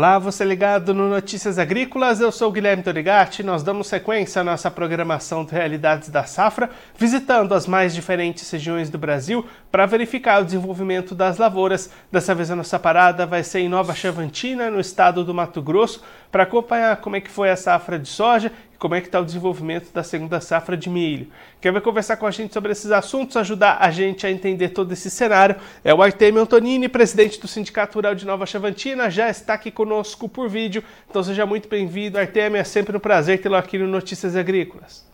Olá, 0.00 0.18
você 0.18 0.46
ligado 0.46 0.94
no 0.94 1.10
Notícias 1.10 1.58
Agrícolas, 1.58 2.22
eu 2.22 2.32
sou 2.32 2.50
Guilherme 2.50 2.82
Dorigatti. 2.82 3.42
Nós 3.42 3.62
damos 3.62 3.86
sequência 3.86 4.40
à 4.40 4.42
nossa 4.42 4.70
programação 4.70 5.44
de 5.44 5.52
Realidades 5.52 6.08
da 6.08 6.24
Safra, 6.24 6.70
visitando 6.96 7.52
as 7.52 7.66
mais 7.66 7.94
diferentes 7.94 8.50
regiões 8.50 8.88
do 8.88 8.96
Brasil 8.96 9.46
para 9.70 9.84
verificar 9.84 10.40
o 10.40 10.44
desenvolvimento 10.46 11.14
das 11.14 11.36
lavouras. 11.36 11.90
Dessa 12.10 12.34
vez 12.34 12.50
a 12.50 12.56
nossa 12.56 12.78
parada 12.78 13.26
vai 13.26 13.44
ser 13.44 13.60
em 13.60 13.68
Nova 13.68 13.94
Chavantina, 13.94 14.70
no 14.70 14.80
estado 14.80 15.22
do 15.22 15.34
Mato 15.34 15.60
Grosso, 15.60 16.02
para 16.32 16.44
acompanhar 16.44 16.96
como 16.96 17.16
é 17.16 17.20
que 17.20 17.30
foi 17.30 17.50
a 17.50 17.56
safra 17.56 17.98
de 17.98 18.08
soja 18.08 18.50
como 18.80 18.94
é 18.94 19.00
que 19.00 19.08
está 19.08 19.20
o 19.20 19.24
desenvolvimento 19.24 19.92
da 19.92 20.02
segunda 20.02 20.40
safra 20.40 20.74
de 20.74 20.88
milho. 20.88 21.28
Quem 21.60 21.70
vai 21.70 21.82
conversar 21.82 22.16
com 22.16 22.26
a 22.26 22.30
gente 22.30 22.54
sobre 22.54 22.72
esses 22.72 22.90
assuntos, 22.90 23.36
ajudar 23.36 23.76
a 23.78 23.90
gente 23.90 24.26
a 24.26 24.30
entender 24.30 24.70
todo 24.70 24.90
esse 24.90 25.10
cenário, 25.10 25.56
é 25.84 25.92
o 25.92 26.02
Artemio 26.02 26.40
Antonini, 26.40 26.88
presidente 26.88 27.38
do 27.38 27.46
Sindicato 27.46 27.96
Rural 27.96 28.14
de 28.14 28.24
Nova 28.24 28.46
Chavantina, 28.46 29.10
já 29.10 29.28
está 29.28 29.52
aqui 29.52 29.70
conosco 29.70 30.26
por 30.30 30.48
vídeo, 30.48 30.82
então 31.08 31.22
seja 31.22 31.44
muito 31.44 31.68
bem-vindo, 31.68 32.18
Artemio, 32.18 32.56
é 32.56 32.64
sempre 32.64 32.96
um 32.96 33.00
prazer 33.00 33.42
tê-lo 33.42 33.56
aqui 33.56 33.76
no 33.76 33.86
Notícias 33.86 34.34
Agrícolas. 34.34 35.06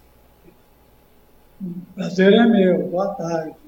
Prazer 1.97 2.33
é 2.35 2.47
meu, 2.47 2.87
boa 2.87 3.15
tarde. 3.17 3.66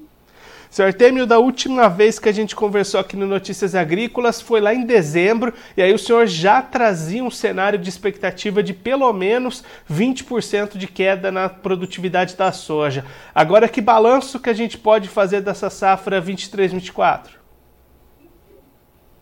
Senhor 0.69 0.87
Artemio, 0.87 1.25
da 1.25 1.39
última 1.39 1.87
vez 1.87 2.19
que 2.19 2.29
a 2.29 2.31
gente 2.31 2.55
conversou 2.55 2.99
aqui 2.99 3.15
no 3.15 3.25
Notícias 3.25 3.73
Agrícolas 3.73 4.39
foi 4.39 4.61
lá 4.61 4.71
em 4.71 4.85
dezembro, 4.85 5.51
e 5.75 5.81
aí 5.81 5.91
o 5.91 5.97
senhor 5.97 6.27
já 6.27 6.61
trazia 6.61 7.23
um 7.23 7.31
cenário 7.31 7.79
de 7.79 7.89
expectativa 7.89 8.61
de 8.61 8.71
pelo 8.71 9.11
menos 9.11 9.63
20% 9.91 10.77
de 10.77 10.85
queda 10.85 11.31
na 11.31 11.49
produtividade 11.49 12.35
da 12.35 12.51
soja. 12.51 13.03
Agora, 13.33 13.67
que 13.67 13.81
balanço 13.81 14.39
que 14.39 14.49
a 14.49 14.53
gente 14.53 14.77
pode 14.77 15.09
fazer 15.09 15.41
dessa 15.41 15.71
safra 15.71 16.21
23-24? 16.21 17.29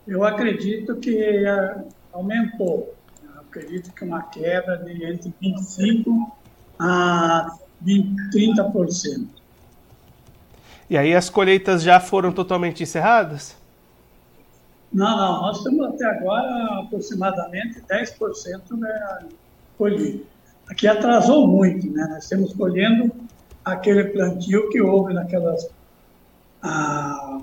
Eu 0.05 0.25
acredito 0.25 0.97
que 0.97 1.17
é, 1.17 1.75
aumentou. 2.11 2.93
Eu 3.23 3.41
acredito 3.41 3.93
que 3.93 4.03
uma 4.03 4.21
queda 4.23 4.77
de 4.77 5.05
entre 5.05 5.33
25% 5.41 6.27
a 6.77 7.57
20, 7.81 8.31
30%. 8.33 9.36
E 10.89 10.97
aí 10.97 11.13
as 11.13 11.29
colheitas 11.29 11.83
já 11.83 11.99
foram 11.99 12.31
totalmente 12.31 12.83
encerradas? 12.83 13.55
Não, 14.91 15.17
não. 15.17 15.41
Nós 15.41 15.63
temos 15.63 15.85
até 15.87 16.05
agora 16.05 16.79
aproximadamente 16.79 17.81
10% 17.81 18.77
né, 18.77 19.25
colhido. 19.77 20.25
Aqui 20.67 20.87
atrasou 20.87 21.47
muito, 21.47 21.89
né? 21.91 22.07
Nós 22.09 22.23
estamos 22.23 22.53
colhendo 22.53 23.11
aquele 23.63 24.05
plantio 24.05 24.69
que 24.69 24.81
houve 24.81 25.13
naquelas 25.13 25.69
ah, 26.61 27.41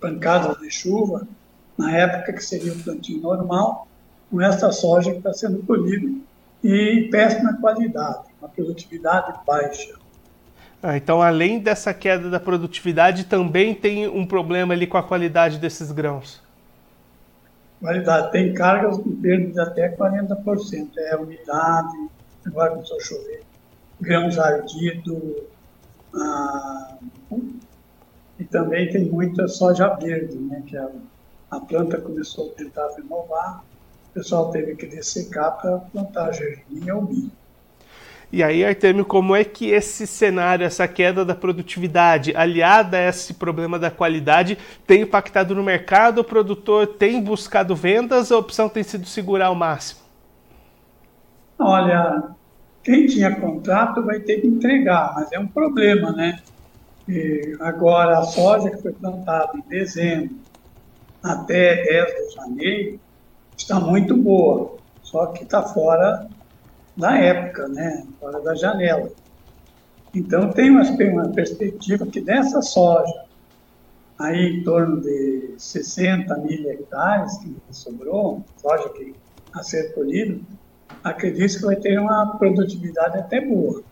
pancadas 0.00 0.58
de 0.58 0.70
chuva, 0.70 1.26
na 1.76 1.96
época 1.96 2.34
que 2.34 2.44
seria 2.44 2.72
o 2.72 2.82
plantio 2.82 3.20
normal, 3.20 3.88
com 4.30 4.40
essa 4.40 4.70
soja 4.70 5.10
que 5.10 5.18
está 5.18 5.32
sendo 5.32 5.62
colhida 5.62 6.10
e 6.62 7.08
péssima 7.10 7.54
qualidade, 7.60 8.28
uma 8.40 8.48
produtividade 8.48 9.34
baixa. 9.46 9.94
Ah, 10.82 10.96
então, 10.96 11.22
além 11.22 11.60
dessa 11.60 11.94
queda 11.94 12.28
da 12.28 12.40
produtividade, 12.40 13.24
também 13.24 13.72
tem 13.72 14.08
um 14.08 14.26
problema 14.26 14.74
ali 14.74 14.86
com 14.86 14.98
a 14.98 15.02
qualidade 15.02 15.58
desses 15.58 15.92
grãos. 15.92 16.42
Qualidade. 17.80 18.32
Tem 18.32 18.52
cargas 18.52 18.96
com 18.96 19.14
perda 19.14 19.52
de 19.52 19.60
até 19.60 19.88
40%. 19.88 20.88
É 20.96 21.16
umidade, 21.16 22.08
agora 22.44 22.70
começou 22.70 22.96
a 22.96 23.00
chover, 23.00 23.42
grãos 24.00 24.36
ardidos, 24.36 25.42
ah, 26.14 26.96
e 28.38 28.44
também 28.44 28.90
tem 28.90 29.04
muita 29.04 29.46
soja 29.46 29.88
verde, 29.94 30.36
né, 30.36 30.62
que 30.66 30.76
a, 30.76 30.88
a 31.50 31.60
planta 31.60 32.00
começou 32.00 32.50
a 32.50 32.54
tentar 32.54 32.88
renovar, 32.96 33.64
o 34.10 34.14
pessoal 34.14 34.50
teve 34.50 34.74
que 34.74 34.86
dessecar 34.86 35.60
para 35.60 35.78
plantar 35.78 36.32
gergelim 36.32 36.90
ou 36.90 37.02
milho. 37.02 37.41
E 38.32 38.42
aí, 38.42 38.64
Artemio, 38.64 39.04
como 39.04 39.36
é 39.36 39.44
que 39.44 39.68
esse 39.68 40.06
cenário, 40.06 40.64
essa 40.64 40.88
queda 40.88 41.22
da 41.22 41.34
produtividade, 41.34 42.34
aliada 42.34 42.96
a 42.96 43.08
esse 43.08 43.34
problema 43.34 43.78
da 43.78 43.90
qualidade, 43.90 44.56
tem 44.86 45.02
impactado 45.02 45.54
no 45.54 45.62
mercado? 45.62 46.22
O 46.22 46.24
produtor 46.24 46.86
tem 46.86 47.22
buscado 47.22 47.76
vendas 47.76 48.32
a 48.32 48.38
opção 48.38 48.70
tem 48.70 48.82
sido 48.82 49.04
segurar 49.04 49.48
ao 49.48 49.54
máximo? 49.54 50.00
Olha, 51.58 52.22
quem 52.82 53.06
tinha 53.06 53.36
contrato 53.36 54.02
vai 54.02 54.18
ter 54.20 54.40
que 54.40 54.46
entregar, 54.46 55.12
mas 55.14 55.30
é 55.30 55.38
um 55.38 55.46
problema, 55.46 56.10
né? 56.12 56.40
E 57.06 57.54
agora, 57.60 58.18
a 58.18 58.22
soja 58.22 58.70
que 58.70 58.80
foi 58.80 58.92
plantada 58.92 59.58
em 59.58 59.68
dezembro 59.68 60.34
até 61.22 61.84
10 61.84 62.06
de 62.06 62.34
janeiro 62.34 63.00
está 63.54 63.78
muito 63.78 64.16
boa, 64.16 64.76
só 65.02 65.26
que 65.26 65.44
está 65.44 65.62
fora 65.62 66.26
na 66.96 67.18
época, 67.18 67.68
né, 67.68 68.06
fora 68.20 68.40
da 68.40 68.54
janela. 68.54 69.10
Então 70.14 70.50
tem 70.50 70.70
uma, 70.70 70.82
uma 70.82 71.28
perspectiva 71.28 72.06
que 72.06 72.20
dessa 72.20 72.60
soja, 72.60 73.24
aí 74.18 74.58
em 74.58 74.62
torno 74.62 75.00
de 75.00 75.54
60 75.56 76.36
mil 76.38 76.70
hectares 76.70 77.38
que 77.38 77.56
sobrou, 77.70 78.44
soja 78.60 78.88
que 78.90 79.14
a 79.54 79.62
ser 79.62 79.94
colhida, 79.94 80.38
acredito 81.02 81.58
que 81.58 81.64
vai 81.64 81.76
ter 81.76 81.98
uma 81.98 82.36
produtividade 82.38 83.18
até 83.18 83.40
boa. 83.40 83.82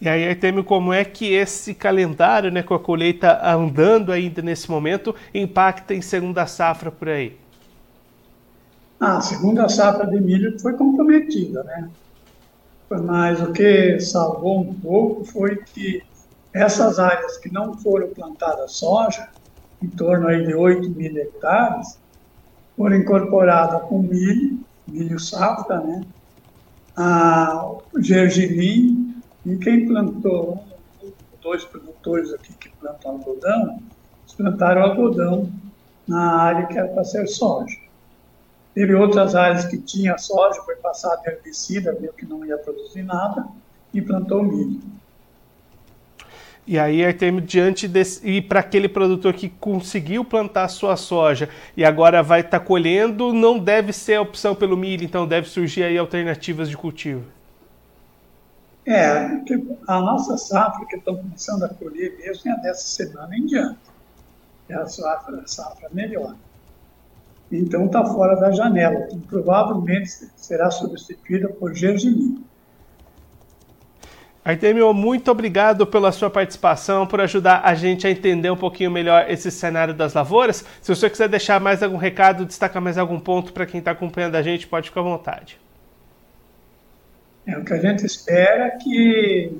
E 0.00 0.08
aí, 0.08 0.28
Artemio, 0.28 0.64
como 0.64 0.92
é 0.92 1.04
que 1.04 1.32
esse 1.32 1.72
calendário, 1.72 2.50
né, 2.50 2.62
com 2.62 2.74
a 2.74 2.80
colheita 2.80 3.40
andando 3.42 4.12
ainda 4.12 4.42
nesse 4.42 4.70
momento, 4.70 5.14
impacta 5.32 5.94
em 5.94 6.02
segunda 6.02 6.46
safra 6.46 6.90
por 6.90 7.08
aí? 7.08 7.38
A 9.04 9.20
segunda 9.20 9.68
safra 9.68 10.06
de 10.06 10.20
milho 10.20 10.58
foi 10.58 10.72
comprometida, 10.74 11.62
né? 11.64 11.90
Mas 12.88 13.40
o 13.42 13.52
que 13.52 14.00
salvou 14.00 14.60
um 14.60 14.74
pouco 14.74 15.24
foi 15.24 15.56
que 15.56 16.02
essas 16.52 16.98
áreas 16.98 17.36
que 17.36 17.52
não 17.52 17.76
foram 17.76 18.08
plantadas 18.08 18.72
soja, 18.72 19.28
em 19.82 19.88
torno 19.88 20.28
aí 20.28 20.46
de 20.46 20.54
8 20.54 20.88
mil 20.90 21.16
hectares, 21.16 21.98
foram 22.76 22.96
incorporadas 22.96 23.82
com 23.88 24.00
milho, 24.00 24.58
milho 24.86 25.18
safra, 25.18 25.80
né? 25.80 26.02
A 26.96 27.72
gergelim, 27.98 29.20
e 29.44 29.56
quem 29.56 29.86
plantou, 29.86 30.64
dois 31.42 31.64
produtores 31.64 32.32
aqui 32.32 32.54
que 32.54 32.70
plantam 32.80 33.12
algodão, 33.12 33.82
eles 34.22 34.34
plantaram 34.34 34.82
algodão 34.82 35.50
na 36.06 36.36
área 36.40 36.66
que 36.66 36.78
era 36.78 36.88
para 36.88 37.04
ser 37.04 37.26
soja. 37.26 37.83
Teve 38.74 38.92
outras 38.94 39.36
áreas 39.36 39.64
que 39.64 39.78
tinha 39.78 40.18
soja, 40.18 40.60
foi 40.62 40.74
passado 40.76 41.20
herbicida, 41.26 41.94
viu 41.94 42.12
que 42.12 42.26
não 42.26 42.44
ia 42.44 42.58
produzir 42.58 43.04
nada, 43.04 43.46
e 43.92 44.02
plantou 44.02 44.42
milho. 44.42 44.80
E 46.66 46.78
aí, 46.78 47.04
Artemio, 47.04 47.40
diante 47.40 47.86
desse. 47.86 48.26
E 48.26 48.40
para 48.42 48.60
aquele 48.60 48.88
produtor 48.88 49.34
que 49.34 49.48
conseguiu 49.48 50.24
plantar 50.24 50.66
sua 50.68 50.96
soja 50.96 51.48
e 51.76 51.84
agora 51.84 52.22
vai 52.22 52.40
estar 52.40 52.58
tá 52.58 52.64
colhendo, 52.64 53.32
não 53.32 53.58
deve 53.58 53.92
ser 53.92 54.14
a 54.14 54.22
opção 54.22 54.54
pelo 54.54 54.76
milho, 54.76 55.04
então 55.04 55.26
deve 55.26 55.48
surgir 55.48 55.84
aí 55.84 55.96
alternativas 55.96 56.68
de 56.68 56.76
cultivo. 56.76 57.22
É, 58.86 59.40
a 59.86 60.00
nossa 60.00 60.36
safra 60.36 60.84
que 60.86 60.96
estão 60.96 61.16
começando 61.16 61.62
a 61.62 61.68
colher 61.68 62.16
mesmo 62.18 62.50
é 62.50 62.56
dessa 62.60 62.86
semana 62.86 63.36
em 63.36 63.46
diante. 63.46 63.78
É 64.68 64.74
a 64.74 64.86
safra, 64.86 65.40
a 65.40 65.46
safra 65.46 65.88
melhor 65.92 66.34
então 67.58 67.86
está 67.86 68.04
fora 68.04 68.34
da 68.36 68.50
janela. 68.50 69.08
Provavelmente 69.28 70.08
será 70.36 70.70
substituída 70.70 71.48
por 71.48 71.74
gergelim. 71.74 72.44
Artemio, 74.44 74.92
muito 74.92 75.30
obrigado 75.30 75.86
pela 75.86 76.12
sua 76.12 76.28
participação, 76.28 77.06
por 77.06 77.18
ajudar 77.22 77.62
a 77.64 77.74
gente 77.74 78.06
a 78.06 78.10
entender 78.10 78.50
um 78.50 78.56
pouquinho 78.56 78.90
melhor 78.90 79.24
esse 79.30 79.50
cenário 79.50 79.94
das 79.94 80.12
lavouras. 80.12 80.62
Se 80.82 80.94
você 80.94 81.08
quiser 81.08 81.30
deixar 81.30 81.58
mais 81.58 81.82
algum 81.82 81.96
recado, 81.96 82.44
destacar 82.44 82.82
mais 82.82 82.98
algum 82.98 83.18
ponto 83.18 83.54
para 83.54 83.64
quem 83.64 83.78
está 83.78 83.92
acompanhando 83.92 84.34
a 84.34 84.42
gente, 84.42 84.66
pode 84.66 84.90
ficar 84.90 85.00
à 85.00 85.04
vontade. 85.04 85.58
É, 87.46 87.56
o 87.56 87.64
que 87.64 87.72
a 87.72 87.80
gente 87.80 88.04
espera 88.04 88.66
é 88.66 88.70
que 88.72 89.58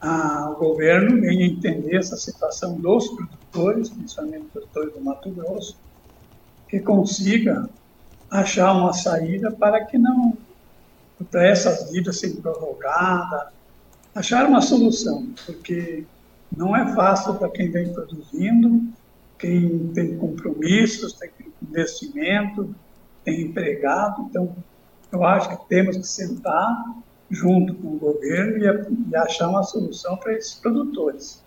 a, 0.00 0.50
o 0.50 0.56
governo 0.56 1.20
venha 1.20 1.44
entender 1.44 1.96
essa 1.96 2.16
situação 2.16 2.80
dos 2.80 3.06
produtores, 3.08 3.90
principalmente 3.90 4.46
produtores 4.46 4.94
do 4.94 5.00
Mato 5.02 5.30
Grosso, 5.30 5.78
que 6.70 6.78
consiga 6.78 7.68
achar 8.30 8.72
uma 8.72 8.92
saída 8.92 9.50
para 9.50 9.84
que 9.84 9.98
não 9.98 10.38
para 11.30 11.46
essas 11.46 11.90
dívidas 11.90 12.18
serem 12.18 12.36
prorrogadas, 12.36 13.48
achar 14.14 14.46
uma 14.46 14.62
solução, 14.62 15.28
porque 15.44 16.06
não 16.56 16.74
é 16.74 16.94
fácil 16.94 17.34
para 17.34 17.50
quem 17.50 17.70
vem 17.70 17.92
produzindo, 17.92 18.82
quem 19.38 19.88
tem 19.88 20.16
compromissos, 20.16 21.12
tem 21.12 21.30
investimento, 21.60 22.74
tem 23.22 23.42
empregado, 23.42 24.22
então 24.22 24.56
eu 25.12 25.24
acho 25.24 25.50
que 25.50 25.68
temos 25.68 25.96
que 25.96 26.06
sentar 26.06 26.84
junto 27.30 27.74
com 27.74 27.88
o 27.88 27.98
governo 27.98 28.56
e, 28.56 29.10
e 29.10 29.16
achar 29.16 29.48
uma 29.48 29.62
solução 29.62 30.16
para 30.16 30.32
esses 30.32 30.54
produtores. 30.54 31.44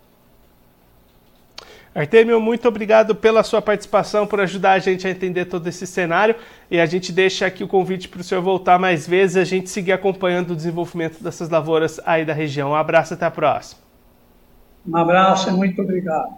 Artemio, 1.94 2.40
muito 2.40 2.66
obrigado 2.66 3.14
pela 3.14 3.44
sua 3.44 3.62
participação, 3.62 4.26
por 4.26 4.40
ajudar 4.40 4.72
a 4.72 4.78
gente 4.80 5.06
a 5.06 5.10
entender 5.10 5.44
todo 5.44 5.66
esse 5.68 5.86
cenário. 5.86 6.34
E 6.68 6.80
a 6.80 6.86
gente 6.86 7.12
deixa 7.12 7.46
aqui 7.46 7.62
o 7.62 7.68
convite 7.68 8.08
para 8.08 8.20
o 8.20 8.24
senhor 8.24 8.42
voltar 8.42 8.80
mais 8.80 9.06
vezes 9.06 9.36
a 9.36 9.44
gente 9.44 9.70
seguir 9.70 9.92
acompanhando 9.92 10.50
o 10.50 10.56
desenvolvimento 10.56 11.22
dessas 11.22 11.48
lavouras 11.48 12.00
aí 12.04 12.24
da 12.24 12.32
região. 12.32 12.70
Um 12.70 12.74
abraço, 12.74 13.14
até 13.14 13.26
a 13.26 13.30
próxima. 13.30 13.80
Um 14.86 14.96
abraço 14.96 15.48
e 15.48 15.52
muito 15.52 15.80
obrigado. 15.80 16.34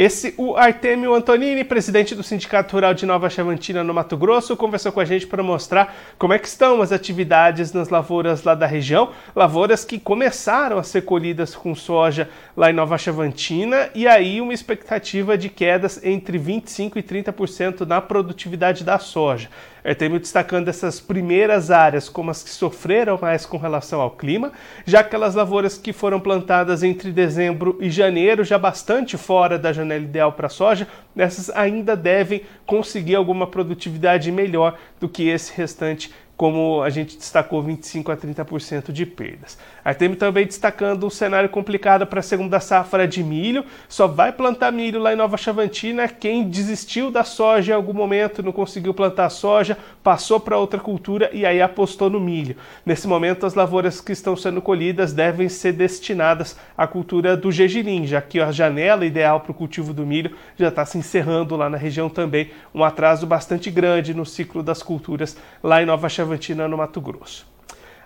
Esse, 0.00 0.32
o 0.36 0.54
Artemio 0.54 1.12
Antonini, 1.12 1.64
presidente 1.64 2.14
do 2.14 2.22
Sindicato 2.22 2.72
Rural 2.72 2.94
de 2.94 3.04
Nova 3.04 3.28
Chavantina, 3.28 3.82
no 3.82 3.92
Mato 3.92 4.16
Grosso, 4.16 4.56
conversou 4.56 4.92
com 4.92 5.00
a 5.00 5.04
gente 5.04 5.26
para 5.26 5.42
mostrar 5.42 5.92
como 6.16 6.32
é 6.32 6.38
que 6.38 6.46
estão 6.46 6.80
as 6.80 6.92
atividades 6.92 7.72
nas 7.72 7.88
lavouras 7.88 8.44
lá 8.44 8.54
da 8.54 8.64
região, 8.64 9.10
lavouras 9.34 9.84
que 9.84 9.98
começaram 9.98 10.78
a 10.78 10.84
ser 10.84 11.02
colhidas 11.02 11.56
com 11.56 11.74
soja 11.74 12.30
lá 12.56 12.70
em 12.70 12.74
Nova 12.74 12.96
Chavantina, 12.96 13.90
e 13.92 14.06
aí 14.06 14.40
uma 14.40 14.54
expectativa 14.54 15.36
de 15.36 15.48
quedas 15.48 16.00
entre 16.04 16.38
25% 16.38 16.92
e 16.94 17.02
30% 17.02 17.80
na 17.84 18.00
produtividade 18.00 18.84
da 18.84 19.00
soja. 19.00 19.48
Artemio 19.88 20.20
destacando 20.20 20.68
essas 20.68 21.00
primeiras 21.00 21.70
áreas 21.72 22.08
como 22.08 22.30
as 22.30 22.42
que 22.42 22.50
sofreram 22.50 23.18
mais 23.20 23.44
com 23.44 23.56
relação 23.56 24.00
ao 24.00 24.12
clima, 24.12 24.52
já 24.86 25.00
aquelas 25.00 25.34
lavouras 25.34 25.76
que 25.76 25.92
foram 25.92 26.20
plantadas 26.20 26.82
entre 26.82 27.10
dezembro 27.10 27.76
e 27.80 27.90
janeiro, 27.90 28.44
já 28.44 28.58
bastante 28.58 29.16
fora 29.16 29.58
da 29.58 29.72
janela 29.72 29.88
janela 29.88 30.04
ideal 30.04 30.32
para 30.32 30.48
soja, 30.48 30.86
essas 31.16 31.50
ainda 31.50 31.96
devem 31.96 32.42
conseguir 32.66 33.16
alguma 33.16 33.46
produtividade 33.46 34.30
melhor 34.30 34.78
do 35.00 35.08
que 35.08 35.28
esse 35.28 35.52
restante 35.56 36.12
como 36.38 36.84
a 36.84 36.88
gente 36.88 37.18
destacou, 37.18 37.60
25 37.60 38.12
a 38.12 38.16
30% 38.16 38.92
de 38.92 39.04
perdas. 39.04 39.58
Artemio 39.84 40.16
também 40.16 40.46
destacando 40.46 41.04
um 41.04 41.10
cenário 41.10 41.48
complicado 41.48 42.06
para 42.06 42.20
a 42.20 42.22
segunda 42.22 42.60
safra 42.60 43.08
de 43.08 43.24
milho. 43.24 43.64
Só 43.88 44.06
vai 44.06 44.30
plantar 44.30 44.70
milho 44.70 45.00
lá 45.00 45.12
em 45.12 45.16
Nova 45.16 45.36
Chavantina 45.36 46.06
quem 46.06 46.48
desistiu 46.48 47.10
da 47.10 47.24
soja 47.24 47.72
em 47.72 47.74
algum 47.74 47.92
momento, 47.92 48.40
não 48.40 48.52
conseguiu 48.52 48.94
plantar 48.94 49.30
soja, 49.30 49.76
passou 50.00 50.38
para 50.38 50.56
outra 50.56 50.78
cultura 50.78 51.28
e 51.32 51.44
aí 51.44 51.60
apostou 51.60 52.08
no 52.08 52.20
milho. 52.20 52.54
Nesse 52.86 53.08
momento, 53.08 53.44
as 53.44 53.54
lavouras 53.54 54.00
que 54.00 54.12
estão 54.12 54.36
sendo 54.36 54.62
colhidas 54.62 55.12
devem 55.12 55.48
ser 55.48 55.72
destinadas 55.72 56.56
à 56.76 56.86
cultura 56.86 57.36
do 57.36 57.50
gergelim, 57.50 58.06
já 58.06 58.22
que 58.22 58.38
a 58.38 58.52
janela 58.52 59.04
ideal 59.04 59.40
para 59.40 59.50
o 59.50 59.54
cultivo 59.54 59.92
do 59.92 60.06
milho 60.06 60.36
já 60.56 60.68
está 60.68 60.86
se 60.86 60.98
encerrando 60.98 61.56
lá 61.56 61.68
na 61.68 61.76
região 61.76 62.08
também, 62.08 62.52
um 62.72 62.84
atraso 62.84 63.26
bastante 63.26 63.72
grande 63.72 64.14
no 64.14 64.24
ciclo 64.24 64.62
das 64.62 64.84
culturas 64.84 65.36
lá 65.60 65.82
em 65.82 65.86
Nova 65.86 66.08
Chavantina 66.08 66.27
Chavantina, 66.28 66.68
no 66.68 66.76
Mato 66.76 67.00
Grosso. 67.00 67.46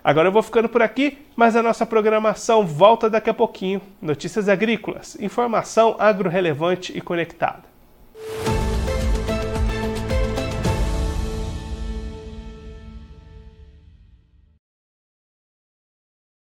Agora 0.01 0.27
eu 0.27 0.31
vou 0.31 0.41
ficando 0.41 0.69
por 0.69 0.81
aqui, 0.81 1.17
mas 1.35 1.55
a 1.55 1.63
nossa 1.63 1.85
programação 1.85 2.65
volta 2.65 3.09
daqui 3.09 3.29
a 3.29 3.33
pouquinho. 3.33 3.81
Notícias 4.01 4.47
agrícolas, 4.47 5.17
informação 5.19 5.95
agro 5.99 6.29
relevante 6.29 6.97
e 6.97 7.01
conectada. 7.01 7.72